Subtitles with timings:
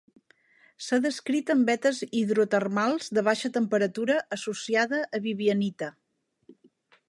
[0.85, 5.95] S’ha descrit en vetes hidrotermals de baixa temperatura, associada a vivianita.